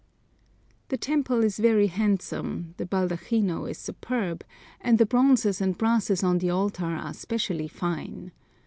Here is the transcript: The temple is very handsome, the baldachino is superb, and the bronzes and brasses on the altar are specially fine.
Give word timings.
The 0.87 0.97
temple 0.97 1.43
is 1.43 1.59
very 1.59 1.85
handsome, 1.85 2.73
the 2.77 2.87
baldachino 2.87 3.69
is 3.69 3.77
superb, 3.77 4.43
and 4.79 4.97
the 4.97 5.05
bronzes 5.05 5.61
and 5.61 5.77
brasses 5.77 6.23
on 6.23 6.39
the 6.39 6.49
altar 6.49 6.85
are 6.95 7.13
specially 7.13 7.67
fine. 7.67 8.31